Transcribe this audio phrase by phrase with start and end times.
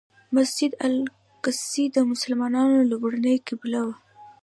[0.35, 3.95] مسجد الاقصی د مسلمانانو لومړنۍ قبله وه.